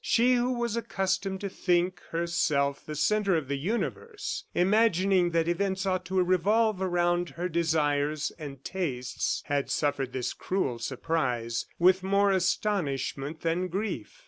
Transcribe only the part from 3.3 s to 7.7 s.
of the universe, imagining that events ought to revolve around her